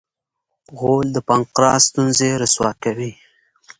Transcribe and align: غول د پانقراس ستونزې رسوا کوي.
غول 0.79 1.07
د 1.13 1.17
پانقراس 1.27 1.81
ستونزې 1.89 2.29
رسوا 2.41 2.71
کوي. 2.83 3.11